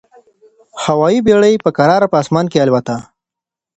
هوايي 0.83 1.19
بېړۍ 1.25 1.53
په 1.63 1.69
کراره 1.77 2.07
په 2.11 2.17
اسمان 2.23 2.45
کي 2.51 2.57
البوته. 2.65 2.95